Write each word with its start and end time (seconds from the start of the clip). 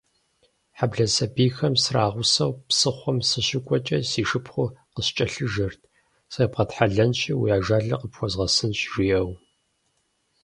Хьэблэ 0.77 1.05
сабийхэм 1.15 1.73
срагъусэу 1.83 2.51
псыхъуэм 2.67 3.17
сыщыкӏуэкӏэ, 3.29 3.99
си 4.09 4.21
шыпхъур 4.29 4.75
къыскӏэлъыжэрт: 4.93 5.81
«Зебгъэтхьэлэнщи, 6.33 7.31
уи 7.41 7.49
ажалыр 7.57 7.99
къыпхуэзгъэсынщ»,- 8.01 8.79
жиӏэу. 8.91 9.29